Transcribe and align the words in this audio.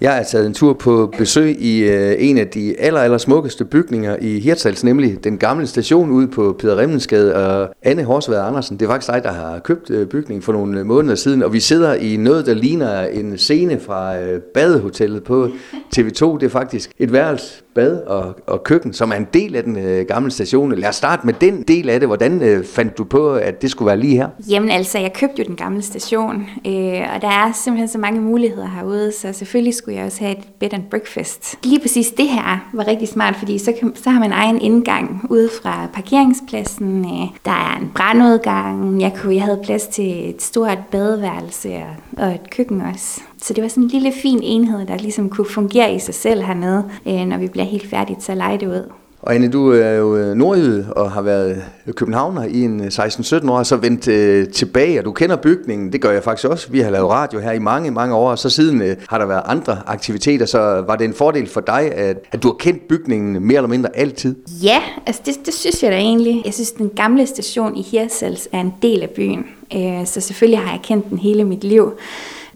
Jeg 0.00 0.18
er 0.18 0.22
taget 0.22 0.46
en 0.46 0.54
tur 0.54 0.72
på 0.72 1.12
besøg 1.18 1.60
i 1.60 1.78
øh, 1.78 2.14
en 2.18 2.38
af 2.38 2.48
de 2.48 2.80
aller, 2.80 3.00
aller 3.00 3.18
smukkeste 3.18 3.64
bygninger 3.64 4.16
i 4.20 4.40
Hirtshals, 4.40 4.84
nemlig 4.84 5.24
den 5.24 5.38
gamle 5.38 5.66
station 5.66 6.10
ude 6.10 6.28
på 6.28 6.56
Peter 6.58 6.78
Remmensgade 6.78 7.36
og 7.36 7.74
Anne 7.82 8.04
Horsvad 8.04 8.38
Andersen. 8.38 8.76
Det 8.76 8.86
er 8.86 8.90
faktisk 8.90 9.12
dig, 9.12 9.22
der 9.22 9.32
har 9.32 9.58
købt 9.58 9.90
øh, 9.90 10.06
bygningen 10.06 10.42
for 10.42 10.52
nogle 10.52 10.80
øh, 10.80 10.86
måneder 10.86 11.14
siden, 11.14 11.42
og 11.42 11.52
vi 11.52 11.60
sidder 11.60 11.94
i 11.94 12.16
noget, 12.16 12.46
der 12.46 12.54
ligner 12.54 13.00
en 13.00 13.38
scene 13.38 13.80
fra 13.80 14.18
øh, 14.18 14.40
badehotellet 14.40 15.24
på 15.24 15.48
TV2. 15.96 16.38
Det 16.38 16.42
er 16.42 16.48
faktisk 16.48 16.90
et 16.98 17.12
værelse, 17.12 17.62
bad 17.74 17.96
og, 17.96 18.36
og 18.46 18.64
køkken, 18.64 18.92
som 18.92 19.10
er 19.10 19.16
en 19.16 19.26
del 19.34 19.56
af 19.56 19.64
den 19.64 19.78
øh, 19.78 20.06
gamle 20.06 20.30
station. 20.30 20.74
Lad 20.74 20.88
os 20.88 20.96
starte 20.96 21.26
med 21.26 21.34
den 21.40 21.62
del 21.62 21.88
af 21.88 22.00
det. 22.00 22.08
Hvordan 22.08 22.42
øh, 22.42 22.64
fandt 22.64 22.98
du 22.98 23.04
på, 23.04 23.34
at 23.34 23.62
det 23.62 23.70
skulle 23.70 23.86
være 23.86 23.98
lige 23.98 24.16
her? 24.16 24.28
Jamen 24.48 24.70
altså, 24.70 24.98
jeg 24.98 25.12
købte 25.12 25.34
jo 25.38 25.44
den 25.44 25.56
gamle 25.56 25.82
station, 25.82 26.34
øh, 26.66 27.00
og 27.14 27.22
der 27.22 27.28
er 27.28 27.52
simpelthen 27.64 27.88
så 27.88 27.98
mange 27.98 28.20
muligheder 28.20 28.68
herude, 28.68 29.12
så 29.12 29.32
selvfølgelig 29.32 29.74
skulle 29.74 29.89
jeg 29.92 30.04
også 30.04 30.20
have 30.20 30.38
et 30.38 30.48
bed 30.58 30.74
and 30.74 30.82
breakfast. 30.90 31.58
Lige 31.64 31.80
præcis 31.80 32.08
det 32.10 32.28
her 32.28 32.70
var 32.72 32.86
rigtig 32.86 33.08
smart, 33.08 33.36
fordi 33.36 33.58
så, 33.58 33.72
kan, 33.80 33.96
så 33.96 34.10
har 34.10 34.20
man 34.20 34.32
egen 34.32 34.60
indgang 34.60 35.26
ude 35.30 35.50
fra 35.62 35.86
parkeringspladsen. 35.92 37.04
Øh, 37.04 37.28
der 37.44 37.50
er 37.50 37.76
en 37.80 37.90
brandudgang. 37.94 39.00
Jeg, 39.00 39.12
kunne, 39.16 39.34
jeg 39.34 39.42
havde 39.42 39.60
plads 39.64 39.86
til 39.86 40.30
et 40.30 40.42
stort 40.42 40.78
badeværelse 40.90 41.74
og, 41.76 42.24
og 42.24 42.34
et 42.34 42.50
køkken 42.50 42.80
også. 42.80 43.20
Så 43.42 43.54
det 43.54 43.62
var 43.62 43.68
sådan 43.68 43.82
en 43.82 43.88
lille 43.88 44.12
fin 44.12 44.40
enhed, 44.42 44.86
der 44.86 44.96
ligesom 44.96 45.30
kunne 45.30 45.46
fungere 45.46 45.94
i 45.94 45.98
sig 45.98 46.14
selv 46.14 46.42
hernede, 46.42 46.90
øh, 47.06 47.26
når 47.26 47.38
vi 47.38 47.46
bliver 47.46 47.64
helt 47.64 47.90
færdige 47.90 48.20
til 48.20 48.36
lege 48.36 48.58
det 48.58 48.66
ud. 48.66 48.99
Og 49.22 49.34
Anne, 49.34 49.48
du 49.48 49.72
er 49.72 49.90
jo 49.90 50.16
øh, 50.16 50.34
nordjyde 50.34 50.92
og 50.96 51.12
har 51.12 51.22
været 51.22 51.64
københavner 51.96 52.44
i 52.44 52.62
en 52.62 52.80
øh, 52.80 52.86
16-17 52.86 53.50
år, 53.50 53.58
og 53.58 53.66
så 53.66 53.76
vendt 53.76 54.08
øh, 54.08 54.48
tilbage, 54.48 54.98
og 54.98 55.04
du 55.04 55.12
kender 55.12 55.36
bygningen, 55.36 55.92
det 55.92 56.00
gør 56.00 56.10
jeg 56.10 56.22
faktisk 56.22 56.48
også. 56.48 56.70
Vi 56.70 56.80
har 56.80 56.90
lavet 56.90 57.10
radio 57.10 57.40
her 57.40 57.52
i 57.52 57.58
mange, 57.58 57.90
mange 57.90 58.14
år, 58.14 58.30
og 58.30 58.38
så 58.38 58.50
siden 58.50 58.82
øh, 58.82 58.96
har 59.08 59.18
der 59.18 59.26
været 59.26 59.42
andre 59.46 59.78
aktiviteter, 59.86 60.46
så 60.46 60.58
var 60.86 60.96
det 60.96 61.04
en 61.04 61.14
fordel 61.14 61.46
for 61.46 61.60
dig, 61.60 61.92
at, 61.94 62.16
at 62.32 62.42
du 62.42 62.48
har 62.48 62.54
kendt 62.54 62.88
bygningen 62.88 63.46
mere 63.46 63.56
eller 63.56 63.68
mindre 63.68 63.96
altid? 63.96 64.36
Ja, 64.62 64.82
altså 65.06 65.22
det, 65.26 65.46
det 65.46 65.54
synes 65.54 65.82
jeg 65.82 65.92
da 65.92 65.96
egentlig. 65.96 66.42
Jeg 66.44 66.54
synes, 66.54 66.72
den 66.72 66.90
gamle 66.96 67.26
station 67.26 67.76
i 67.76 67.82
Hirsals 67.82 68.48
er 68.52 68.60
en 68.60 68.74
del 68.82 69.02
af 69.02 69.10
byen, 69.10 69.46
øh, 69.76 70.06
så 70.06 70.20
selvfølgelig 70.20 70.58
har 70.58 70.72
jeg 70.72 70.80
kendt 70.82 71.10
den 71.10 71.18
hele 71.18 71.44
mit 71.44 71.64
liv. 71.64 71.92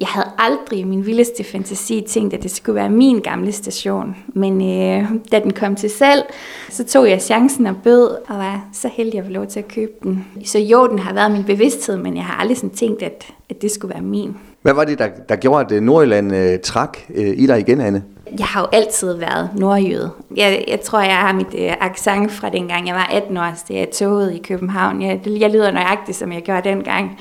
Jeg 0.00 0.08
havde 0.08 0.26
aldrig 0.38 0.78
i 0.78 0.84
min 0.84 1.06
vildeste 1.06 1.44
fantasi 1.44 2.04
tænkt, 2.08 2.34
at 2.34 2.42
det 2.42 2.50
skulle 2.50 2.76
være 2.76 2.90
min 2.90 3.20
gamle 3.20 3.52
station. 3.52 4.16
Men 4.26 4.60
øh, 4.60 5.10
da 5.32 5.40
den 5.40 5.52
kom 5.52 5.76
til 5.76 5.90
salg, 5.90 6.34
så 6.70 6.84
tog 6.84 7.10
jeg 7.10 7.22
chancen 7.22 7.66
og 7.66 7.76
bød, 7.84 8.08
og 8.28 8.38
var 8.38 8.68
så 8.72 8.88
heldig 8.92 9.18
at 9.18 9.24
få 9.24 9.32
lov 9.32 9.46
til 9.46 9.58
at 9.58 9.68
købe 9.68 9.92
den. 10.02 10.26
Så 10.44 10.58
jo, 10.58 10.88
den 10.88 10.98
har 10.98 11.14
været 11.14 11.32
min 11.32 11.44
bevidsthed, 11.44 11.96
men 11.96 12.16
jeg 12.16 12.24
har 12.24 12.34
aldrig 12.34 12.56
sådan 12.56 12.70
tænkt, 12.70 13.02
at, 13.02 13.26
at 13.50 13.62
det 13.62 13.70
skulle 13.70 13.94
være 13.94 14.02
min. 14.02 14.36
Hvad 14.64 14.74
var 14.74 14.84
det, 14.84 14.98
der, 14.98 15.08
der 15.28 15.36
gjorde, 15.36 15.64
at 15.64 15.72
øh, 15.72 15.82
Nordjylland 15.82 16.34
øh, 16.34 16.58
trak 16.58 16.98
øh, 17.14 17.34
i 17.36 17.46
dig 17.46 17.60
igen, 17.60 17.80
Anne? 17.80 18.02
Jeg 18.38 18.46
har 18.46 18.60
jo 18.60 18.66
altid 18.72 19.14
været 19.14 19.50
nordjyde. 19.56 20.10
Jeg, 20.36 20.64
jeg 20.68 20.80
tror, 20.80 21.00
jeg 21.00 21.16
har 21.16 21.32
mit 21.32 21.54
øh, 21.58 21.72
accent 21.80 22.32
fra 22.32 22.48
dengang 22.48 22.86
jeg 22.86 22.94
var 22.94 23.10
18 23.12 23.36
år, 23.36 23.52
så 23.56 23.74
jeg 23.74 23.90
togede 23.90 24.36
i 24.36 24.38
København. 24.38 25.02
Jeg, 25.02 25.20
jeg 25.26 25.50
lyder 25.50 25.70
nøjagtigt, 25.70 26.18
som 26.18 26.32
jeg 26.32 26.42
gjorde 26.42 26.68
dengang. 26.68 27.20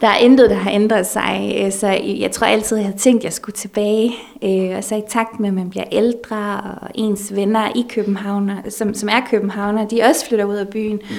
Der 0.00 0.08
er 0.08 0.16
intet, 0.16 0.50
der 0.50 0.56
har 0.56 0.70
ændret 0.70 1.06
sig, 1.06 1.56
øh, 1.60 1.72
så 1.72 1.88
jeg 2.20 2.30
tror 2.30 2.46
altid, 2.46 2.76
jeg 2.76 2.86
havde 2.86 2.98
tænkt, 2.98 3.20
at 3.20 3.24
jeg 3.24 3.32
skulle 3.32 3.56
tilbage. 3.56 4.12
Øh, 4.44 4.76
og 4.76 4.84
så 4.84 4.94
i 4.94 5.02
takt 5.08 5.40
med, 5.40 5.48
at 5.48 5.54
man 5.54 5.70
bliver 5.70 5.86
ældre, 5.92 6.60
og 6.82 6.88
ens 6.94 7.36
venner 7.36 7.68
i 7.74 7.86
København, 7.94 8.50
som, 8.68 8.94
som 8.94 9.08
er 9.08 9.20
københavner, 9.30 9.88
de 9.88 10.02
også 10.02 10.26
flytter 10.26 10.44
ud 10.44 10.56
af 10.56 10.68
byen. 10.68 11.00
Mm. 11.10 11.16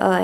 Og, 0.00 0.20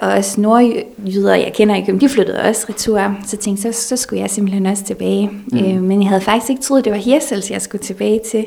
og 0.00 0.12
også 0.12 0.40
nordjyder, 0.40 1.34
jeg 1.34 1.52
kender 1.54 1.74
i 1.74 1.80
København, 1.80 2.00
de 2.00 2.08
flyttede 2.08 2.40
også 2.40 2.66
retur. 2.68 3.16
Så 3.26 3.36
tænkte 3.36 3.72
så, 3.72 3.88
så 3.88 3.96
skulle 3.96 4.22
jeg 4.22 4.30
simpelthen 4.30 4.66
også 4.66 4.84
tilbage. 4.84 5.30
Mm. 5.52 5.58
Men 5.60 6.02
jeg 6.02 6.08
havde 6.08 6.20
faktisk 6.20 6.50
ikke 6.50 6.62
troet, 6.62 6.84
det 6.84 6.92
var 6.92 6.98
Hirsels, 6.98 7.50
jeg 7.50 7.62
skulle 7.62 7.82
tilbage 7.82 8.20
til. 8.30 8.46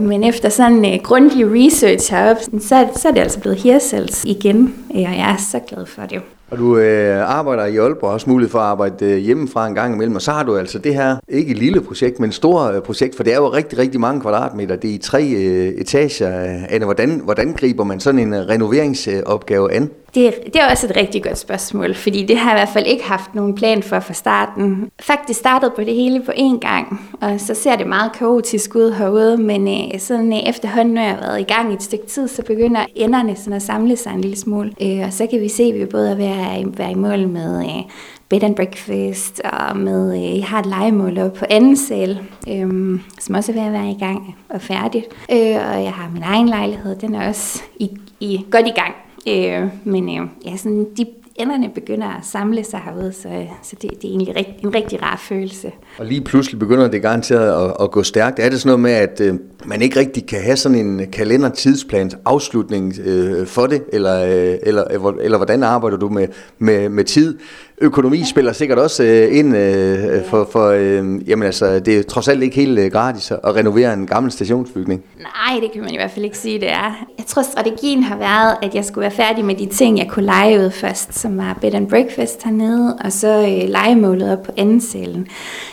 men 0.00 0.24
efter 0.24 0.48
sådan 0.48 0.84
en 0.84 1.00
grundig 1.00 1.46
research 1.46 2.12
heroppe, 2.14 2.42
så, 2.60 2.88
så 2.96 3.08
er 3.08 3.12
det 3.12 3.20
altså 3.20 3.40
blevet 3.40 3.58
Hirsels 3.58 4.24
igen, 4.24 4.74
og 4.90 5.00
jeg 5.00 5.30
er 5.32 5.36
så 5.50 5.58
glad 5.58 5.86
for 5.86 6.02
det. 6.02 6.22
Og 6.50 6.58
du 6.58 6.78
øh, 6.78 7.30
arbejder 7.36 7.64
i 7.64 7.76
Aalborg, 7.76 8.10
også 8.10 8.30
mulighed 8.30 8.50
for 8.50 8.58
at 8.58 8.64
arbejde 8.64 9.06
øh, 9.06 9.16
hjemmefra 9.16 9.66
en 9.66 9.74
gang 9.74 9.94
imellem, 9.94 10.14
og 10.14 10.22
så 10.22 10.32
har 10.32 10.42
du 10.42 10.56
altså 10.56 10.78
det 10.78 10.94
her, 10.94 11.16
ikke 11.28 11.50
et 11.50 11.58
lille 11.58 11.80
projekt, 11.80 12.20
men 12.20 12.28
et 12.28 12.34
stort 12.34 12.74
øh, 12.74 12.82
projekt, 12.82 13.16
for 13.16 13.22
det 13.22 13.32
er 13.32 13.36
jo 13.36 13.48
rigtig, 13.52 13.78
rigtig 13.78 14.00
mange 14.00 14.20
kvadratmeter, 14.20 14.76
det 14.76 14.90
er 14.90 14.94
i 14.94 14.98
tre 14.98 15.22
øh, 15.30 15.68
etager. 15.68 16.28
Anne, 16.68 16.84
hvordan, 16.84 17.20
hvordan 17.24 17.52
griber 17.52 17.84
man 17.84 18.00
sådan 18.00 18.20
en 18.20 18.34
øh, 18.34 18.40
renoveringsopgave 18.40 19.72
an? 19.72 19.90
Det, 20.14 20.34
det 20.46 20.56
er 20.56 20.70
også 20.70 20.86
et 20.86 20.96
rigtig 20.96 21.22
godt 21.22 21.38
spørgsmål, 21.38 21.94
fordi 21.94 22.26
det 22.26 22.36
har 22.36 22.50
jeg 22.50 22.58
i 22.58 22.60
hvert 22.60 22.72
fald 22.72 22.86
ikke 22.86 23.04
haft 23.04 23.34
nogen 23.34 23.54
plan 23.54 23.82
for 23.82 24.00
fra 24.00 24.14
starten. 24.14 24.90
Faktisk 25.00 25.40
startede 25.40 25.72
på 25.76 25.80
det 25.80 25.94
hele 25.94 26.22
på 26.22 26.32
én 26.32 26.58
gang, 26.58 27.10
og 27.20 27.40
så 27.40 27.54
ser 27.54 27.76
det 27.76 27.86
meget 27.86 28.12
kaotisk 28.12 28.74
ud 28.74 28.92
herude, 28.92 29.36
men 29.36 29.68
øh, 29.68 30.00
sådan 30.00 30.32
øh, 30.32 30.38
efterhånden, 30.38 30.94
når 30.94 31.02
jeg 31.02 31.10
har 31.10 31.20
været 31.20 31.40
i 31.40 31.52
gang 31.52 31.70
i 31.70 31.74
et 31.74 31.82
stykke 31.82 32.06
tid, 32.06 32.28
så 32.28 32.42
begynder 32.42 32.86
enderne 32.94 33.36
sådan 33.36 33.52
at 33.52 33.62
samle 33.62 33.96
sig 33.96 34.10
en 34.10 34.20
lille 34.20 34.36
smule. 34.36 34.72
Øh, 34.82 34.98
og 35.06 35.12
så 35.12 35.26
kan 35.26 35.40
vi 35.40 35.48
se, 35.48 35.62
at 35.62 35.74
vi 35.74 35.84
både 35.84 36.10
er 36.10 36.14
ved 36.14 36.24
at 36.24 36.78
være 36.78 36.90
i 36.90 36.94
mål 36.94 37.28
med 37.28 37.64
øh, 37.64 37.82
bed 38.28 38.42
and 38.42 38.56
breakfast, 38.56 39.40
og 39.44 39.76
med, 39.76 40.16
øh, 40.16 40.38
jeg 40.38 40.44
har 40.44 40.58
et 40.58 40.66
legemål 40.66 41.18
op 41.18 41.32
på 41.32 41.44
anden 41.50 41.76
sal, 41.76 42.18
øh, 42.48 43.00
som 43.20 43.34
også 43.34 43.52
er 43.52 43.56
ved 43.56 43.62
at 43.62 43.72
være 43.72 43.90
i 43.90 43.98
gang 43.98 44.36
og 44.48 44.60
færdigt. 44.60 45.06
Øh, 45.32 45.56
og 45.72 45.84
jeg 45.84 45.92
har 45.92 46.10
min 46.14 46.22
egen 46.22 46.48
lejlighed, 46.48 46.96
den 46.96 47.14
er 47.14 47.28
også 47.28 47.62
i, 47.76 47.90
i, 48.20 48.46
godt 48.50 48.66
i 48.66 48.70
gang. 48.70 48.94
Øh, 49.28 49.68
men 49.84 50.08
øh, 50.08 50.26
ja, 50.44 50.56
sådan, 50.56 50.86
de 50.96 51.06
enderne 51.40 51.70
begynder 51.74 52.06
at 52.06 52.26
samle 52.26 52.64
sig 52.64 52.80
herude, 52.84 53.12
så, 53.12 53.46
så 53.62 53.76
det, 53.82 53.90
det 53.90 54.04
er 54.04 54.08
egentlig 54.08 54.36
rigt, 54.36 54.48
en 54.62 54.74
rigtig 54.74 55.02
rar 55.02 55.16
følelse. 55.28 55.72
Og 55.98 56.06
lige 56.06 56.20
pludselig 56.20 56.58
begynder 56.58 56.88
det 56.88 57.02
garanteret 57.02 57.64
at, 57.64 57.76
at 57.80 57.90
gå 57.90 58.02
stærkt. 58.02 58.38
Er 58.38 58.48
det 58.48 58.60
sådan 58.60 58.68
noget 58.68 58.80
med, 58.80 58.90
at 58.90 59.20
øh, 59.20 59.34
man 59.64 59.82
ikke 59.82 60.00
rigtig 60.00 60.26
kan 60.26 60.42
have 60.42 60.56
sådan 60.56 60.78
en 60.78 61.10
kalendertidsplans 61.10 62.16
afslutning 62.24 62.94
øh, 63.04 63.46
for 63.46 63.66
det, 63.66 63.84
eller, 63.92 64.24
øh, 64.24 64.58
eller, 64.62 64.84
øh, 64.84 64.94
eller, 64.94 65.10
eller 65.20 65.36
hvordan 65.36 65.62
arbejder 65.62 65.96
du 65.96 66.08
med, 66.08 66.28
med, 66.58 66.88
med 66.88 67.04
tid? 67.04 67.38
Økonomi 67.82 68.24
spiller 68.24 68.52
sikkert 68.52 68.78
også 68.78 69.02
øh, 69.04 69.38
ind 69.38 69.56
øh, 69.56 70.04
øh, 70.04 70.24
for, 70.24 70.48
for 70.52 70.68
øh, 70.68 71.28
jamen 71.28 71.46
altså, 71.46 71.78
det 71.78 71.98
er 71.98 72.02
trods 72.02 72.28
alt 72.28 72.42
ikke 72.42 72.56
helt 72.56 72.78
øh, 72.78 72.92
gratis 72.92 73.30
at 73.30 73.54
renovere 73.54 73.94
en 73.94 74.06
gammel 74.06 74.32
stationsbygning. 74.32 75.02
Nej, 75.18 75.60
det 75.60 75.72
kan 75.72 75.82
man 75.82 75.90
i 75.92 75.96
hvert 75.96 76.10
fald 76.10 76.24
ikke 76.24 76.38
sige, 76.38 76.60
det 76.60 76.70
er. 76.70 77.06
Jeg 77.18 77.26
tror, 77.26 77.42
strategien 77.42 78.02
har 78.02 78.16
været, 78.16 78.56
at 78.62 78.74
jeg 78.74 78.84
skulle 78.84 79.02
være 79.02 79.10
færdig 79.10 79.44
med 79.44 79.54
de 79.54 79.66
ting, 79.66 79.98
jeg 79.98 80.08
kunne 80.08 80.24
lege 80.24 80.58
ud 80.58 80.70
først, 80.70 81.18
som 81.18 81.38
var 81.38 81.58
bed 81.60 81.74
and 81.74 81.88
breakfast 81.88 82.42
hernede, 82.44 82.98
og 83.04 83.12
så 83.12 83.28
øh, 83.28 83.68
legemålet 83.68 84.32
op 84.32 84.42
på 84.42 84.52
anden 84.56 84.80
salen. 84.80 85.26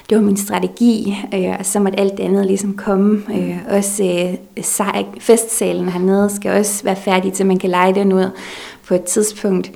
Det 0.10 0.18
var 0.18 0.24
min 0.24 0.38
strategi, 0.38 1.16
øh, 1.34 1.56
og 1.60 1.66
så 1.66 1.80
måtte 1.80 2.00
alt 2.00 2.18
det 2.18 2.24
andet 2.24 2.46
ligesom 2.46 2.74
komme. 2.74 3.22
Øh, 3.30 3.58
også 3.70 4.04
øh, 4.04 5.04
festsalen 5.20 5.90
hernede 5.90 6.30
skal 6.36 6.60
også 6.60 6.84
være 6.84 6.96
færdig, 6.96 7.34
til 7.34 7.46
man 7.46 7.60
kan 7.60 7.70
lege 7.70 7.96
den 7.96 8.14
ud 8.14 8.26
på 8.88 8.96
et 8.96 9.04
tidspunkt. 9.04 9.72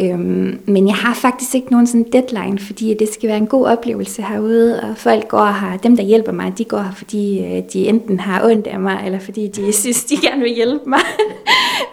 Øhm, 0.00 0.60
men 0.66 0.86
jeg 0.86 0.94
har 0.94 1.14
faktisk 1.14 1.54
ikke 1.54 1.70
nogen 1.70 1.86
sådan 1.86 2.06
deadline, 2.12 2.58
fordi 2.58 2.94
det 2.98 3.08
skal 3.14 3.28
være 3.28 3.38
en 3.38 3.46
god 3.46 3.66
oplevelse 3.66 4.22
herude, 4.22 4.82
og 4.82 4.94
folk 4.96 5.28
går 5.28 5.46
her, 5.46 5.76
dem 5.76 5.96
der 5.96 6.02
hjælper 6.02 6.32
mig, 6.32 6.58
de 6.58 6.64
går 6.64 6.78
her, 6.78 6.92
fordi 6.92 7.44
øh, 7.44 7.62
de 7.72 7.88
enten 7.88 8.20
har 8.20 8.44
ondt 8.44 8.66
af 8.66 8.80
mig, 8.80 9.02
eller 9.04 9.18
fordi 9.18 9.48
de 9.48 9.72
synes, 9.82 10.04
de 10.04 10.16
gerne 10.16 10.42
vil 10.42 10.54
hjælpe 10.54 10.88
mig. 10.88 11.00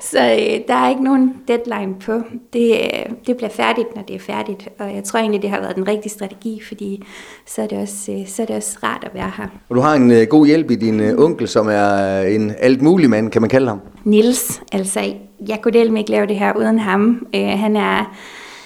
Så 0.02 0.20
øh, 0.20 0.60
der 0.68 0.74
er 0.74 0.90
ikke 0.90 1.04
nogen 1.04 1.34
deadline 1.48 1.96
på. 2.06 2.22
Det, 2.54 2.72
øh, 2.72 3.16
det 3.28 3.38
bliver 3.38 3.50
færdigt, 3.50 3.96
når 3.96 4.02
det 4.02 4.16
er 4.16 4.20
færdigt, 4.20 4.70
og 4.80 4.96
jeg 4.96 5.04
tror 5.04 5.20
egentlig, 5.20 5.42
det 5.42 5.50
har 5.50 5.60
været 5.60 5.76
den 5.76 5.88
rigtige 5.88 6.12
strategi, 6.12 6.62
fordi 6.68 7.04
så 7.46 7.62
er 7.62 7.68
det 7.68 7.78
også, 7.78 8.12
øh, 8.12 8.28
så 8.28 8.42
er 8.42 8.46
det 8.46 8.56
også 8.56 8.78
rart 8.84 9.04
at 9.04 9.12
være 9.14 9.32
her. 9.38 9.48
Og 9.70 9.76
du 9.76 9.82
har 9.82 9.94
en 9.96 10.12
øh, 10.12 10.28
god 10.28 10.46
hjælp 10.48 10.72
i 10.72 10.76
din 10.76 11.00
øh, 11.00 11.18
onkel, 11.18 11.48
som 11.48 11.68
er 11.70 12.22
en 12.22 12.54
alt 12.60 12.82
mulig 12.82 13.10
mand, 13.10 13.32
kan 13.32 13.42
man 13.42 13.50
kalde 13.50 13.68
ham? 13.68 13.80
Nils, 14.04 14.62
altså 14.72 15.14
jeg 15.48 15.60
kunne 15.62 15.74
dele 15.80 16.00
ikke 16.00 16.12
lave 16.12 16.28
det 16.28 16.36
her 16.36 16.54
uden 16.58 16.80
ham. 16.80 17.28
Øh, 17.36 17.50
han 17.50 17.76
er 17.76 18.16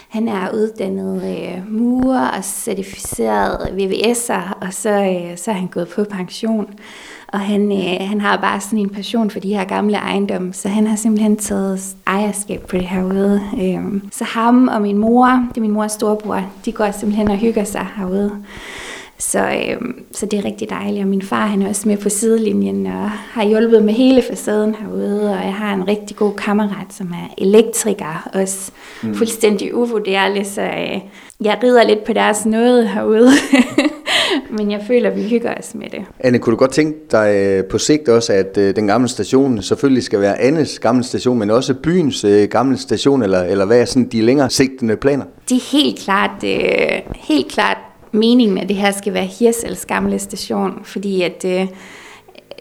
han 0.09 0.27
er 0.27 0.53
uddannet 0.53 1.37
øh, 1.37 1.73
murer 1.73 2.27
og 2.37 2.43
certificeret 2.43 3.57
VVS'er, 3.57 4.53
og 4.61 4.73
så, 4.73 4.89
øh, 4.89 5.37
så 5.37 5.51
er 5.51 5.55
han 5.55 5.67
gået 5.67 5.87
på 5.87 6.03
pension. 6.03 6.69
Og 7.35 7.41
han, 7.41 7.71
øh, 7.71 8.07
han 8.07 8.21
har 8.21 8.37
bare 8.37 8.61
sådan 8.61 8.79
en 8.79 8.89
passion 8.89 9.29
for 9.29 9.39
de 9.39 9.55
her 9.55 9.63
gamle 9.63 9.97
ejendomme, 9.97 10.53
så 10.53 10.69
han 10.69 10.87
har 10.87 10.95
simpelthen 10.95 11.37
taget 11.37 11.95
ejerskab 12.07 12.61
på 12.61 12.77
det 12.77 12.85
herude. 12.85 13.41
Øh, 13.61 14.01
så 14.11 14.23
ham 14.23 14.67
og 14.67 14.81
min 14.81 14.97
mor, 14.97 15.27
det 15.49 15.57
er 15.57 15.61
min 15.61 15.71
mors 15.71 15.91
storebror, 15.91 16.41
de 16.65 16.71
går 16.71 16.91
simpelthen 16.91 17.27
og 17.27 17.37
hygger 17.37 17.63
sig 17.63 17.87
herude. 17.97 18.31
Så, 19.17 19.39
øh, 19.39 19.77
så 20.11 20.25
det 20.25 20.39
er 20.39 20.45
rigtig 20.45 20.69
dejligt, 20.69 21.01
og 21.01 21.07
min 21.07 21.21
far 21.21 21.45
han 21.45 21.61
er 21.61 21.69
også 21.69 21.87
med 21.87 21.97
på 21.97 22.09
sidelinjen 22.09 22.85
og 22.85 23.09
har 23.09 23.43
hjulpet 23.43 23.83
med 23.83 23.93
hele 23.93 24.21
facaden 24.21 24.75
herude, 24.75 25.29
og 25.29 25.45
jeg 25.45 25.53
har 25.53 25.73
en 25.73 25.87
rigtig 25.87 26.15
god 26.17 26.33
kammerat, 26.33 26.87
som 26.89 27.07
er 27.07 27.33
elektriker, 27.37 28.29
også 28.33 28.71
mm. 29.03 29.15
fuldstændig 29.15 29.75
uvurderlig, 29.75 30.45
så 30.45 30.61
øh, 30.61 30.99
jeg 31.41 31.59
rider 31.63 31.83
lidt 31.83 32.03
på 32.03 32.13
deres 32.13 32.45
noget 32.45 32.89
herude. 32.89 33.31
Men 34.57 34.71
jeg 34.71 34.83
føler, 34.87 35.09
at 35.09 35.15
vi 35.15 35.23
hygger 35.23 35.53
os 35.59 35.75
med 35.75 35.89
det. 35.89 36.05
Anne, 36.19 36.39
kunne 36.39 36.51
du 36.51 36.57
godt 36.57 36.71
tænke 36.71 36.99
dig 37.11 37.35
øh, 37.35 37.65
på 37.65 37.77
sigt 37.77 38.09
også, 38.09 38.33
at 38.33 38.57
øh, 38.57 38.75
den 38.75 38.87
gamle 38.87 39.07
station 39.07 39.61
selvfølgelig 39.61 40.03
skal 40.03 40.21
være 40.21 40.41
Annes 40.41 40.79
gamle 40.79 41.03
station, 41.03 41.39
men 41.39 41.49
også 41.49 41.73
byens 41.73 42.23
øh, 42.23 42.47
gamle 42.49 42.77
station, 42.77 43.23
eller, 43.23 43.43
eller 43.43 43.65
hvad 43.65 43.81
er 43.81 43.85
sådan 43.85 44.07
de 44.07 44.21
længere 44.21 44.49
sigtende 44.49 44.97
planer? 44.97 45.25
De 45.49 45.55
er 45.55 45.71
helt 45.71 45.99
klart, 45.99 46.43
helt 47.15 47.51
klart 47.51 47.77
meningen, 48.15 48.57
at 48.57 48.69
det 48.69 48.77
her 48.77 48.91
skal 48.91 49.13
være 49.13 49.25
Hirsels 49.25 49.85
gamle 49.85 50.19
station, 50.19 50.79
fordi 50.83 51.21
at, 51.21 51.45
øh, 51.47 51.67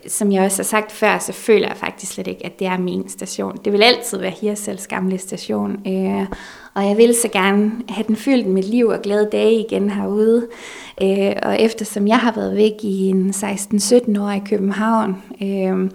som 0.06 0.32
jeg 0.32 0.44
også 0.44 0.58
har 0.58 0.64
sagt 0.64 0.92
før, 0.92 1.18
så 1.18 1.32
føler 1.32 1.68
jeg 1.68 1.76
faktisk 1.76 2.12
slet 2.12 2.26
ikke, 2.26 2.46
at 2.46 2.58
det 2.58 2.66
er 2.66 2.78
min 2.78 3.08
station. 3.08 3.58
Det 3.64 3.72
vil 3.72 3.82
altid 3.82 4.18
være 4.18 4.32
Hirsels 4.40 4.86
gamle 4.86 5.18
station, 5.18 5.70
øh, 5.86 6.26
og 6.74 6.88
jeg 6.88 6.96
vil 6.96 7.14
så 7.14 7.28
gerne 7.28 7.72
have 7.88 8.04
den 8.08 8.16
fyldt 8.16 8.46
med 8.46 8.62
liv 8.62 8.86
og 8.86 9.02
glade 9.02 9.28
dage 9.32 9.60
igen 9.60 9.90
herude. 9.90 10.46
Øh, 11.02 11.32
og 11.42 11.60
eftersom 11.60 12.08
jeg 12.08 12.18
har 12.18 12.32
været 12.32 12.56
væk 12.56 12.72
i 12.82 13.08
en 13.08 13.30
16-17 13.30 14.20
år 14.20 14.30
i 14.30 14.42
København, 14.48 15.22
øh, 15.42 15.90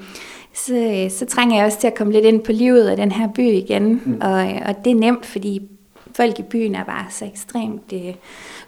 så, 0.53 1.07
så 1.09 1.25
trænger 1.25 1.55
jeg 1.55 1.65
også 1.65 1.79
til 1.79 1.87
at 1.87 1.95
komme 1.95 2.13
lidt 2.13 2.25
ind 2.25 2.41
på 2.41 2.51
livet 2.51 2.87
af 2.87 2.97
den 2.97 3.11
her 3.11 3.27
by 3.35 3.49
igen. 3.51 4.01
Mm. 4.05 4.17
Og, 4.21 4.45
og 4.65 4.85
det 4.85 4.91
er 4.91 4.95
nemt, 4.95 5.25
fordi 5.25 5.61
folk 6.15 6.39
i 6.39 6.43
byen 6.43 6.75
er 6.75 6.83
bare 6.83 7.05
så 7.09 7.25
ekstremt 7.25 7.93
øh, 7.93 8.13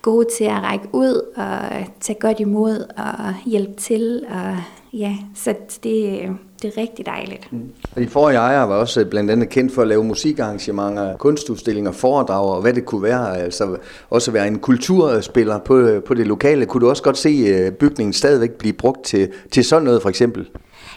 gode 0.01 0.27
til 0.37 0.43
at 0.43 0.63
række 0.63 0.87
ud 0.93 1.21
og 1.35 1.59
tage 1.99 2.19
godt 2.19 2.39
imod 2.39 2.85
og 2.97 3.35
hjælpe 3.45 3.73
til. 3.73 4.25
Og 4.29 4.57
ja, 4.93 5.15
så 5.35 5.55
det, 5.83 6.29
det 6.61 6.73
er 6.77 6.81
rigtig 6.81 7.05
dejligt. 7.05 7.53
Mm. 7.53 7.71
De 7.97 8.07
forrige 8.07 8.37
ejere 8.37 8.69
var 8.69 8.75
også 8.75 9.05
blandt 9.05 9.31
andet 9.31 9.49
kendt 9.49 9.73
for 9.73 9.81
at 9.81 9.87
lave 9.87 10.03
musikarrangementer, 10.03 11.17
kunstudstillinger, 11.17 11.91
foredrag 11.91 12.55
og 12.55 12.61
hvad 12.61 12.73
det 12.73 12.85
kunne 12.85 13.03
være. 13.03 13.37
Altså 13.37 13.77
også 14.09 14.31
være 14.31 14.47
en 14.47 14.59
kulturspiller 14.59 15.59
på, 15.59 16.01
på 16.05 16.13
det 16.13 16.27
lokale. 16.27 16.65
Kunne 16.65 16.81
du 16.81 16.89
også 16.89 17.03
godt 17.03 17.17
se 17.17 17.29
øh, 17.29 17.71
bygningen 17.71 18.13
stadigvæk 18.13 18.51
blive 18.51 18.73
brugt 18.73 19.03
til, 19.03 19.29
til 19.51 19.65
sådan 19.65 19.83
noget 19.83 20.01
for 20.01 20.09
eksempel? 20.09 20.49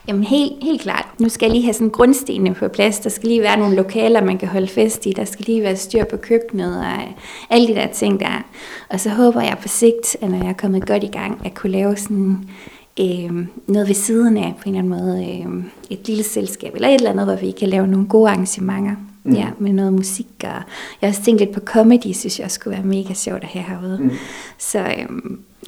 Jamen 0.08 0.24
helt, 0.24 0.52
helt 0.62 0.80
klart. 0.80 1.06
Nu 1.18 1.28
skal 1.28 1.46
jeg 1.46 1.52
lige 1.52 1.64
have 1.64 1.74
sådan 1.74 1.90
grundstenene 1.90 2.54
på 2.54 2.68
plads. 2.68 2.98
Der 2.98 3.10
skal 3.10 3.28
lige 3.28 3.42
være 3.42 3.58
nogle 3.58 3.76
lokaler, 3.76 4.24
man 4.24 4.38
kan 4.38 4.48
holde 4.48 4.68
fest 4.68 5.06
i. 5.06 5.12
Der 5.12 5.24
skal 5.24 5.44
lige 5.44 5.62
være 5.62 5.76
styr 5.76 6.04
på 6.04 6.16
køkkenet 6.16 6.78
og 6.78 7.14
alle 7.50 7.68
de 7.68 7.74
der 7.74 7.86
ting 7.92 8.20
der. 8.20 8.44
Og 8.90 9.00
så 9.00 9.10
håber 9.10 9.40
jeg 9.40 9.56
på 9.62 9.68
sigt, 9.68 10.16
at 10.20 10.30
når 10.30 10.38
jeg 10.38 10.48
er 10.48 10.52
kommet 10.52 10.86
godt 10.86 11.04
i 11.04 11.10
gang, 11.12 11.40
at 11.44 11.54
kunne 11.54 11.72
lave 11.72 11.96
sådan 11.96 12.38
øh, 13.00 13.46
noget 13.66 13.88
ved 13.88 13.94
siden 13.94 14.36
af 14.36 14.54
på 14.62 14.68
en 14.68 14.76
eller 14.76 14.96
anden 14.96 15.06
måde. 15.06 15.42
Øh, 15.58 15.64
et 15.90 16.08
lille 16.08 16.22
selskab 16.22 16.74
eller 16.74 16.88
et 16.88 16.94
eller 16.94 17.10
andet, 17.10 17.26
hvor 17.26 17.36
vi 17.36 17.50
kan 17.50 17.68
lave 17.68 17.86
nogle 17.86 18.06
gode 18.06 18.30
arrangementer. 18.30 18.96
Mm. 19.24 19.32
Ja, 19.32 19.48
med 19.58 19.72
noget 19.72 19.92
musik. 19.92 20.26
Og 20.42 20.48
jeg 20.48 20.62
har 21.00 21.08
også 21.08 21.22
tænkt 21.22 21.40
lidt 21.40 21.52
på 21.52 21.60
comedy, 21.60 22.12
synes 22.12 22.40
jeg 22.40 22.50
skulle 22.50 22.76
være 22.76 22.86
mega 22.86 23.14
sjovt 23.14 23.42
at 23.42 23.48
have 23.48 23.64
herude. 23.64 23.98
Mm. 24.02 24.10
Så 24.58 24.78
øh, 24.78 25.06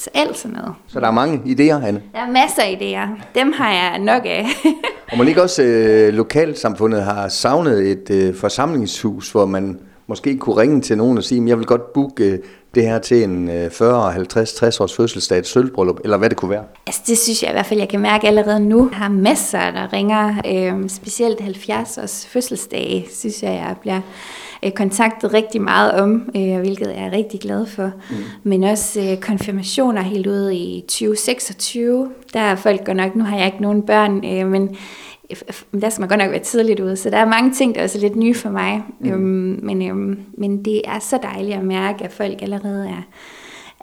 så 0.01 0.11
alt 0.15 0.39
sådan 0.39 0.57
noget. 0.57 0.75
Så 0.87 1.01
der 1.01 1.07
er 1.07 1.11
mange 1.11 1.39
idéer, 1.39 1.79
Hanne? 1.79 2.03
Der 2.13 2.19
er 2.19 2.31
masser 2.31 2.63
af 2.63 2.79
idéer. 2.81 3.23
Dem 3.35 3.53
har 3.53 3.73
jeg 3.73 3.99
nok 3.99 4.23
af. 4.25 4.47
og 5.13 5.19
man 5.19 5.29
ikke 5.29 5.43
også 5.43 5.63
øh, 5.63 6.15
lokalsamfundet 6.15 7.03
har 7.03 7.29
savnet 7.29 7.91
et 7.91 8.11
øh, 8.11 8.35
forsamlingshus, 8.35 9.31
hvor 9.31 9.47
man 9.47 9.79
måske 10.07 10.39
kunne 10.39 10.57
ringe 10.57 10.81
til 10.81 10.97
nogen 10.97 11.19
og 11.19 11.25
sige, 11.25 11.49
jeg 11.49 11.59
vil 11.59 11.67
godt 11.67 11.93
booke 11.93 12.25
øh, 12.25 12.39
det 12.77 12.85
her 12.85 12.99
til 12.99 13.23
en 13.23 13.51
40, 13.71 14.13
50, 14.13 14.53
60 14.53 14.81
års 14.81 14.97
fødselsdag, 14.97 15.39
et 15.39 15.47
sølvbryllup, 15.47 16.01
eller 16.05 16.17
hvad 16.17 16.31
det 16.31 16.37
kunne 16.37 16.51
være? 16.51 16.65
Altså 16.87 17.01
det 17.07 17.19
synes 17.19 17.43
jeg 17.43 17.51
i 17.51 17.53
hvert 17.53 17.67
fald, 17.67 17.81
jeg 17.81 17.89
kan 17.89 18.01
mærke 18.01 18.27
allerede 18.27 18.61
nu. 18.61 18.89
Jeg 18.91 18.99
har 18.99 19.09
masser, 19.09 19.71
der 19.71 19.93
ringer, 19.93 20.35
øh, 20.47 20.89
specielt 20.89 21.41
70 21.41 21.99
års 21.99 22.27
fødselsdag, 22.27 23.09
synes 23.13 23.43
jeg, 23.43 23.53
jeg 23.53 23.77
bliver 23.81 24.01
øh, 24.63 24.73
kontaktet 24.73 25.35
rigtig 25.35 25.63
meget 25.63 25.93
om, 25.93 26.31
øh, 26.37 26.59
hvilket 26.59 26.87
jeg 26.87 27.07
er 27.07 27.13
rigtig 27.13 27.41
glad 27.41 27.67
for. 27.67 27.91
Mm. 28.11 28.17
Men 28.43 28.65
også 28.65 29.01
øh, 29.01 29.17
konfirmationer 29.17 30.03
helt 30.03 30.27
ude 30.27 30.57
i 30.57 30.81
2026. 30.81 32.11
Der 32.33 32.41
er 32.41 32.57
folk 32.57 32.85
godt 32.85 32.97
nok, 32.97 33.17
nu 33.17 33.25
har 33.25 33.37
jeg 33.37 33.47
ikke 33.47 33.63
nogen 33.63 33.83
børn, 33.83 34.25
øh, 34.25 34.47
men 34.47 34.77
der 35.81 35.91
skal 35.91 36.01
man 36.01 36.09
godt 36.09 36.21
nok 36.21 36.31
være 36.31 36.43
tidligt 36.43 36.81
ude, 36.81 36.97
så 36.97 37.11
der 37.11 37.17
er 37.17 37.27
mange 37.27 37.53
ting, 37.53 37.75
der 37.75 37.81
er 37.81 37.85
også 37.85 37.99
lidt 37.99 38.17
nye 38.17 38.35
for 38.35 38.51
mig. 38.51 38.83
Mm. 39.01 39.11
Øhm, 39.11 39.61
men, 39.63 39.83
øhm, 39.83 40.19
men 40.39 40.65
det 40.65 40.83
er 40.85 40.99
så 40.99 41.19
dejligt 41.23 41.57
at 41.57 41.65
mærke, 41.65 42.05
at 42.05 42.13
folk 42.13 42.43
allerede 42.43 42.89
er, 42.89 43.03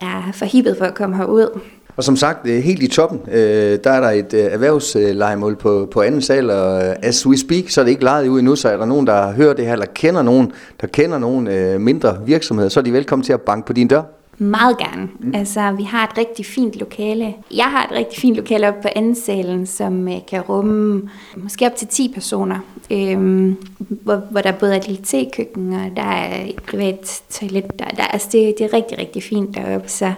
er 0.08 0.32
forhibet 0.34 0.78
for 0.78 0.86
at 0.86 0.94
komme 0.94 1.16
herud. 1.16 1.60
Og 1.96 2.04
som 2.04 2.16
sagt, 2.16 2.48
øh, 2.48 2.64
helt 2.64 2.84
i 2.84 2.88
toppen, 2.88 3.22
øh, 3.32 3.80
der 3.84 3.92
er 3.92 4.00
der 4.00 4.10
et 4.10 4.34
øh, 4.34 4.40
erhvervslejemål 4.40 5.56
på, 5.56 5.88
på 5.92 6.02
anden 6.02 6.22
sal, 6.22 6.50
og 6.50 7.06
as 7.06 7.28
we 7.28 7.38
speak, 7.38 7.70
så 7.70 7.82
er 7.82 7.86
det 7.86 7.92
ikke 7.92 8.04
lejet 8.04 8.28
ud 8.28 8.40
endnu, 8.40 8.56
så 8.56 8.70
er 8.70 8.78
der 8.78 8.86
nogen, 8.86 9.08
der 9.08 9.32
hører 9.32 9.54
det 9.54 9.66
her, 9.66 9.74
eller 9.74 9.86
kender 9.86 10.22
nogen, 10.22 10.52
der 10.82 10.88
kender 10.88 11.18
nogen 11.18 11.82
mindre 11.84 12.18
virksomheder, 12.26 12.70
så 12.70 12.80
er 12.80 12.84
de 12.84 12.94
velkommen 12.94 13.24
til 13.24 13.34
at 13.34 13.42
banke 13.42 13.68
på 13.68 13.74
din 13.74 13.88
dør. 13.88 14.23
Meget 14.38 14.78
gerne. 14.78 15.10
Mm. 15.20 15.36
Altså, 15.36 15.72
vi 15.72 15.84
har 15.84 16.04
et 16.08 16.18
rigtig 16.18 16.46
fint 16.46 16.76
lokale. 16.76 17.36
Jeg 17.56 17.66
har 17.66 17.86
et 17.86 17.92
rigtig 17.92 18.22
fint 18.22 18.36
lokale 18.36 18.68
oppe 18.68 18.82
på 18.82 18.88
anden 18.96 19.16
salen, 19.16 19.66
som 19.66 20.08
øh, 20.08 20.18
kan 20.28 20.42
rumme 20.42 21.10
måske 21.38 21.66
op 21.66 21.76
til 21.76 21.88
10 21.88 22.12
personer. 22.14 22.60
Øhm, 22.92 23.58
hvor, 23.78 24.16
hvor 24.16 24.42
der 24.42 24.52
både 24.52 24.74
er 24.74 24.78
et 24.78 24.88
lille 24.88 25.04
tekøkken, 25.04 25.74
og 25.74 25.92
der 25.96 26.04
er 26.04 26.46
et 26.46 26.64
privat 26.64 27.22
toilet. 27.30 27.80
Der, 27.80 27.86
der, 27.86 28.04
altså, 28.04 28.30
det, 28.32 28.56
det 28.58 28.66
er 28.66 28.74
rigtig, 28.74 28.98
rigtig 28.98 29.24
fint 29.24 29.56
deroppe. 29.56 29.90
Så 29.90 30.14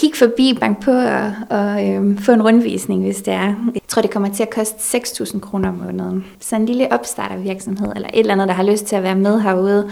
kig 0.00 0.16
forbi, 0.16 0.56
bank 0.60 0.84
på 0.84 0.90
og, 0.90 1.32
og 1.50 1.88
øhm, 1.88 2.18
få 2.18 2.32
en 2.32 2.42
rundvisning, 2.42 3.02
hvis 3.02 3.16
det 3.16 3.34
er. 3.34 3.54
Jeg 3.74 3.82
tror, 3.88 4.02
det 4.02 4.10
kommer 4.10 4.34
til 4.34 4.42
at 4.42 4.50
koste 4.50 4.98
6.000 4.98 5.40
kroner 5.40 5.68
om 5.68 5.74
måneden. 5.74 6.24
Så 6.40 6.56
en 6.56 6.66
lille 6.66 6.92
opstartervirksomhed, 6.92 7.92
eller 7.94 8.08
et 8.08 8.20
eller 8.20 8.32
andet, 8.32 8.48
der 8.48 8.54
har 8.54 8.62
lyst 8.62 8.84
til 8.84 8.96
at 8.96 9.02
være 9.02 9.16
med 9.16 9.40
herude. 9.40 9.90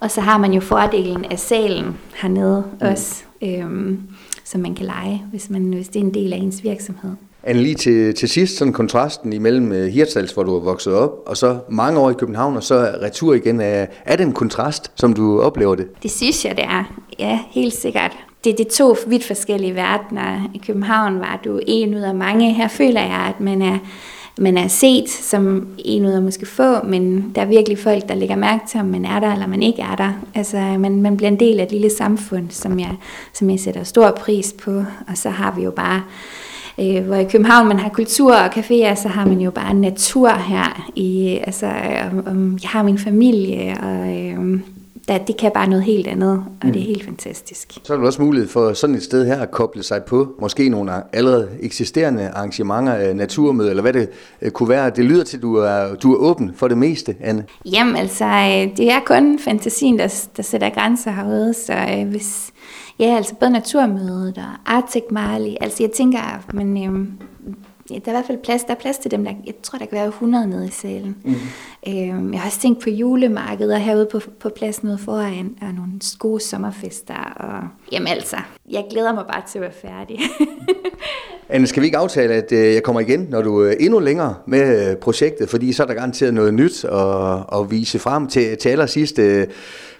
Og 0.00 0.10
så 0.10 0.20
har 0.20 0.38
man 0.38 0.52
jo 0.52 0.60
fordelen 0.60 1.24
af 1.24 1.38
salen 1.38 1.96
hernede 2.14 2.64
mm. 2.80 2.86
også, 2.86 3.22
øhm, 3.42 4.00
som 4.44 4.60
man 4.60 4.74
kan 4.74 4.86
lege, 4.86 5.24
hvis, 5.30 5.50
man, 5.50 5.62
hvis 5.62 5.88
det 5.88 5.96
er 5.96 6.04
en 6.04 6.14
del 6.14 6.32
af 6.32 6.36
ens 6.36 6.64
virksomhed. 6.64 7.10
Anne, 7.42 7.62
lige 7.62 7.74
til, 7.74 8.14
til 8.14 8.28
sidst, 8.28 8.56
sådan 8.56 8.72
kontrasten 8.72 9.32
imellem 9.32 9.70
uh, 9.70 9.76
Hirtshals, 9.76 10.32
hvor 10.32 10.42
du 10.42 10.56
er 10.56 10.60
vokset 10.60 10.92
op, 10.92 11.10
og 11.26 11.36
så 11.36 11.58
mange 11.68 12.00
år 12.00 12.10
i 12.10 12.14
København, 12.14 12.56
og 12.56 12.62
så 12.62 12.74
retur 13.02 13.34
igen. 13.34 13.60
Er, 13.60 13.86
er 14.04 14.16
det 14.16 14.26
en 14.26 14.32
kontrast, 14.32 14.92
som 14.94 15.12
du 15.12 15.40
oplever 15.40 15.74
det? 15.74 15.86
Det 16.02 16.10
synes 16.10 16.44
jeg, 16.44 16.56
det 16.56 16.64
er. 16.64 16.84
Ja, 17.18 17.38
helt 17.50 17.74
sikkert 17.74 18.16
det 18.44 18.60
er 18.60 18.70
to 18.70 18.96
vidt 19.06 19.24
forskellige 19.24 19.74
verdener. 19.74 20.50
I 20.54 20.58
København 20.66 21.20
var 21.20 21.40
du 21.44 21.60
en 21.66 21.94
ud 21.94 22.00
af 22.00 22.14
mange. 22.14 22.52
Her 22.52 22.68
føler 22.68 23.00
jeg, 23.00 23.26
at 23.28 23.40
man 23.40 23.62
er, 23.62 23.78
man 24.38 24.58
er 24.58 24.68
set 24.68 25.10
som 25.10 25.68
en 25.78 26.06
ud 26.06 26.10
af 26.10 26.22
måske 26.22 26.46
få, 26.46 26.82
men 26.84 27.32
der 27.34 27.40
er 27.40 27.46
virkelig 27.46 27.78
folk, 27.78 28.08
der 28.08 28.14
lægger 28.14 28.36
mærke 28.36 28.66
til, 28.68 28.80
om 28.80 28.86
man 28.86 29.04
er 29.04 29.20
der 29.20 29.32
eller 29.32 29.46
man 29.46 29.62
ikke 29.62 29.82
er 29.82 29.96
der. 29.96 30.12
Altså, 30.34 30.56
man, 30.56 31.02
man 31.02 31.16
bliver 31.16 31.30
en 31.30 31.40
del 31.40 31.60
af 31.60 31.64
et 31.64 31.72
lille 31.72 31.90
samfund, 31.90 32.50
som 32.50 32.80
jeg, 32.80 32.96
som 33.32 33.50
jeg 33.50 33.60
sætter 33.60 33.84
stor 33.84 34.10
pris 34.10 34.54
på. 34.62 34.84
Og 35.08 35.16
så 35.16 35.30
har 35.30 35.54
vi 35.56 35.62
jo 35.62 35.70
bare 35.70 36.02
øh, 36.80 37.06
hvor 37.06 37.16
i 37.16 37.24
København 37.24 37.68
man 37.68 37.78
har 37.78 37.88
kultur 37.88 38.34
og 38.34 38.46
caféer, 38.46 38.94
så 38.94 39.08
har 39.08 39.26
man 39.26 39.40
jo 39.40 39.50
bare 39.50 39.74
natur 39.74 40.28
her. 40.28 40.90
I, 40.96 41.38
altså, 41.46 41.72
um, 42.30 42.58
jeg 42.62 42.70
har 42.70 42.82
min 42.82 42.98
familie, 42.98 43.76
og 43.82 44.18
øh, 44.18 44.60
der, 45.08 45.18
det 45.18 45.36
kan 45.36 45.50
bare 45.54 45.68
noget 45.68 45.84
helt 45.84 46.06
andet, 46.06 46.30
og 46.30 46.66
mm. 46.66 46.72
det 46.72 46.80
er 46.82 46.84
mm. 46.84 46.86
helt 46.86 47.04
fantastisk. 47.04 47.78
Så 47.84 47.92
er 47.92 47.96
der 47.96 48.06
også 48.06 48.22
mulighed 48.22 48.48
for 48.48 48.72
sådan 48.72 48.96
et 48.96 49.02
sted 49.02 49.26
her 49.26 49.40
at 49.40 49.50
koble 49.50 49.82
sig 49.82 50.02
på 50.04 50.28
måske 50.40 50.68
nogle 50.68 50.92
allerede 51.12 51.48
eksisterende 51.60 52.28
arrangementer, 52.28 53.14
naturmøder, 53.14 53.70
eller 53.70 53.82
hvad 53.82 53.92
det 53.92 54.08
øh, 54.42 54.50
kunne 54.50 54.68
være. 54.68 54.90
Det 54.90 55.04
lyder 55.04 55.24
til, 55.24 55.36
at 55.36 55.42
du 55.42 55.54
er, 55.54 55.94
du 55.94 56.12
er 56.12 56.16
åben 56.16 56.52
for 56.54 56.68
det 56.68 56.78
meste, 56.78 57.16
Anne. 57.20 57.44
Jamen 57.64 57.96
altså, 57.96 58.24
øh, 58.24 58.76
det 58.76 58.92
er 58.92 59.00
kun 59.06 59.38
fantasien, 59.38 59.98
der, 59.98 60.28
der 60.36 60.42
sætter 60.42 60.70
grænser 60.70 61.10
herude, 61.10 61.54
så 61.54 61.72
øh, 61.72 62.08
hvis, 62.08 62.50
ja, 62.98 63.16
altså 63.16 63.34
både 63.40 63.50
naturmødet 63.50 64.38
og 64.38 64.74
Arctic 64.76 65.04
Marley, 65.10 65.52
altså 65.60 65.82
jeg 65.82 65.90
tænker, 65.90 66.20
men 66.52 66.84
øhm, 66.84 67.08
der 67.98 68.00
er 68.06 68.10
i 68.10 68.16
hvert 68.16 68.26
fald 68.26 68.38
plads, 68.38 68.64
der 68.64 68.74
er 68.74 68.78
plads 68.78 68.98
til 68.98 69.10
dem, 69.10 69.24
der, 69.24 69.32
jeg 69.46 69.54
tror, 69.62 69.78
der 69.78 69.86
kan 69.86 69.98
være 69.98 70.06
100 70.06 70.46
nede 70.46 70.66
i 70.66 70.70
salen. 70.70 71.16
Mm. 71.24 71.34
Øhm, 71.88 72.32
jeg 72.32 72.40
har 72.40 72.46
også 72.46 72.60
tænkt 72.60 72.82
på 72.82 72.90
julemarkeder 72.90 73.78
herude 73.78 74.08
på, 74.12 74.20
på 74.40 74.48
pladsen 74.48 74.88
ude 74.88 74.98
foran, 74.98 75.56
og 75.60 75.74
nogle 75.74 75.92
gode 76.18 76.40
sommerfester, 76.40 77.14
og 77.14 77.68
jamen 77.92 78.08
altså, 78.08 78.36
jeg 78.70 78.86
glæder 78.90 79.14
mig 79.14 79.24
bare 79.32 79.42
til 79.50 79.58
at 79.58 79.62
være 79.62 79.72
færdig. 79.72 80.18
Anne, 81.52 81.66
skal 81.66 81.80
vi 81.80 81.86
ikke 81.86 81.98
aftale, 81.98 82.34
at 82.34 82.52
øh, 82.52 82.74
jeg 82.74 82.82
kommer 82.82 83.00
igen, 83.00 83.26
når 83.30 83.42
du 83.42 83.60
er 83.60 83.72
endnu 83.80 83.98
længere 83.98 84.34
med 84.46 84.90
øh, 84.90 84.96
projektet, 84.96 85.48
fordi 85.48 85.72
så 85.72 85.82
er 85.82 85.86
der 85.86 85.94
garanteret 85.94 86.34
noget 86.34 86.54
nyt 86.54 86.84
at, 86.84 87.60
at 87.60 87.70
vise 87.70 87.98
frem 87.98 88.26
til, 88.26 88.56
til 88.56 88.68
allersidst. 88.68 89.18
Øh, 89.18 89.46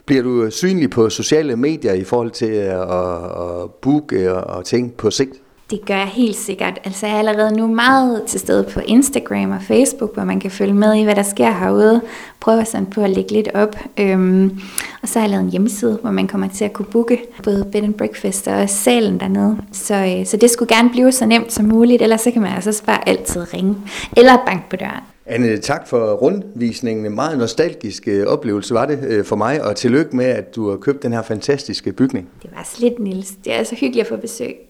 bliver 0.07 0.23
du 0.23 0.51
synlig 0.51 0.91
på 0.91 1.11
sociale 1.11 1.57
medier 1.57 1.93
i 1.93 2.05
forhold 2.05 2.31
til 2.31 2.47
at, 2.47 2.81
at 2.81 3.71
booke 3.83 4.35
og, 4.35 4.57
og 4.57 4.65
ting 4.65 4.93
på 4.93 5.11
sigt? 5.11 5.35
Det 5.71 5.87
gør 5.87 5.95
jeg 5.97 6.07
helt 6.07 6.37
sikkert. 6.37 6.79
Altså 6.85 7.07
jeg 7.07 7.15
er 7.15 7.19
allerede 7.19 7.57
nu 7.57 7.67
meget 7.67 8.23
til 8.27 8.41
stede 8.41 8.65
på 8.75 8.81
Instagram 8.87 9.51
og 9.51 9.63
Facebook, 9.63 10.15
hvor 10.15 10.25
man 10.25 10.41
kan 10.41 10.51
følge 10.51 10.75
med 10.75 10.95
i, 10.95 11.03
hvad 11.03 11.15
der 11.15 11.23
sker 11.23 11.51
herude. 11.51 12.01
Prøver 12.41 12.65
sådan 12.65 12.87
på 12.87 13.01
at 13.01 13.11
lægge 13.11 13.33
lidt 13.33 13.49
op. 13.55 13.77
Øhm, 13.99 14.61
og 15.03 15.09
så 15.09 15.19
har 15.19 15.27
jeg 15.27 15.31
lavet 15.31 15.45
en 15.45 15.51
hjemmeside, 15.51 15.99
hvor 16.03 16.11
man 16.11 16.29
kommer 16.29 16.49
til 16.49 16.65
at 16.65 16.73
kunne 16.73 16.87
booke 16.87 17.19
både 17.45 17.69
bed 17.73 17.83
and 17.83 17.95
breakfast 17.95 18.49
og 18.49 18.69
salen 18.69 19.21
dernede. 19.21 19.57
Så, 19.73 19.95
øh, 19.95 20.27
så 20.27 20.37
det 20.37 20.51
skulle 20.51 20.77
gerne 20.77 20.91
blive 20.91 21.13
så 21.13 21.27
nemt 21.27 21.53
som 21.53 21.65
muligt, 21.65 22.03
ellers 22.03 22.21
så 22.21 22.31
kan 22.31 22.43
man 22.43 22.53
altså 22.55 22.83
bare 22.87 23.09
altid 23.09 23.55
ringe 23.55 23.77
eller 24.17 24.37
banke 24.47 24.71
på 24.71 24.77
døren. 24.77 25.03
Anne, 25.27 25.59
tak 25.59 25.89
for 25.89 26.13
rundvisningen. 26.13 27.07
En 27.07 27.15
meget 27.15 27.39
nostalgisk 27.39 28.09
øh, 28.09 28.27
oplevelse 28.27 28.75
var 28.75 28.87
det 28.87 28.99
øh, 29.07 29.25
for 29.25 29.37
mig, 29.37 29.65
og 29.65 29.77
tillykke 29.77 30.17
med, 30.17 30.25
at 30.25 30.57
du 30.57 30.71
har 30.71 30.77
købt 30.77 31.03
den 31.03 31.13
her 31.13 31.23
fantastiske 31.23 31.93
bygning. 31.93 32.29
Det 32.43 32.51
var 32.57 32.71
slet, 32.75 32.99
Nils. 32.99 33.33
Det 33.45 33.55
er 33.59 33.65
så 33.65 33.75
hyggeligt 33.75 34.05
at 34.05 34.09
få 34.09 34.17
besøg. 34.17 34.70